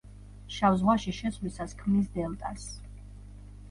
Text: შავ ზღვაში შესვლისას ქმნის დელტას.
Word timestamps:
შავ 0.55 0.77
ზღვაში 0.79 1.15
შესვლისას 1.19 1.79
ქმნის 1.85 2.11
დელტას. 2.19 2.69